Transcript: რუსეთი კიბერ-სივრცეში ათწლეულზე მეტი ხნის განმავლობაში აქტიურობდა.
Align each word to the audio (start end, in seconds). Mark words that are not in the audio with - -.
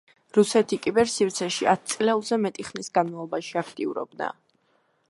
რუსეთი 0.35 0.79
კიბერ-სივრცეში 0.85 1.69
ათწლეულზე 1.75 2.41
მეტი 2.47 2.67
ხნის 2.71 2.91
განმავლობაში 2.99 3.57
აქტიურობდა. 3.65 4.37